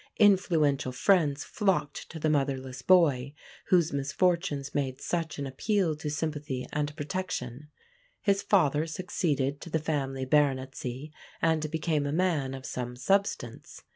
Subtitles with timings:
[0.17, 3.35] Influential friends flocked to the motherless boy,
[3.67, 7.69] whose misfortunes made such an appeal to sympathy and protection.
[8.19, 13.83] His father succeeded to the family baronetcy and became a man of some substance.